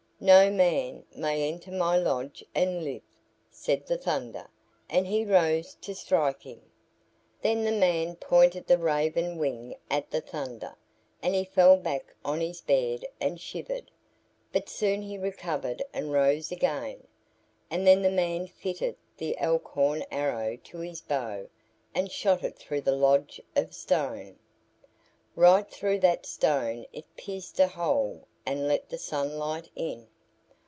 "No 0.23 0.51
man 0.51 1.03
may 1.15 1.49
enter 1.51 1.71
my 1.71 1.97
lodge 1.97 2.45
and 2.53 2.83
live," 2.83 3.01
said 3.49 3.87
the 3.87 3.97
Thunder, 3.97 4.51
and 4.87 5.07
he 5.07 5.25
rose 5.25 5.73
to 5.81 5.95
strike 5.95 6.43
him. 6.43 6.61
Then 7.41 7.63
the 7.63 7.71
man 7.71 8.17
pointed 8.17 8.67
the 8.67 8.77
raven 8.77 9.39
wing 9.39 9.77
at 9.89 10.11
the 10.11 10.21
Thunder, 10.21 10.75
and 11.23 11.33
he 11.33 11.43
fell 11.43 11.75
back 11.75 12.13
on 12.23 12.39
his 12.39 12.61
bed 12.61 13.03
and 13.19 13.41
shivered; 13.41 13.89
but 14.53 14.69
soon 14.69 15.01
he 15.01 15.17
recovered 15.17 15.81
and 15.91 16.11
rose 16.13 16.51
again, 16.51 17.07
and 17.71 17.87
then 17.87 18.03
the 18.03 18.11
man 18.11 18.45
fitted 18.45 18.97
the 19.17 19.35
elk 19.39 19.69
horn 19.69 20.05
arrow 20.11 20.55
to 20.65 20.77
his 20.81 21.01
bow 21.01 21.49
and 21.95 22.11
shot 22.11 22.43
it 22.43 22.57
through 22.59 22.81
the 22.81 22.91
lodge 22.91 23.41
of 23.55 23.73
stone. 23.73 24.37
Right 25.35 25.67
through 25.67 26.01
that 26.01 26.27
stone 26.27 26.85
it 26.93 27.05
pierced 27.17 27.59
a 27.59 27.69
hole 27.69 28.27
and 28.43 28.67
let 28.67 28.89
the 28.89 28.97
sunlight 28.97 29.69
in. 29.75 30.07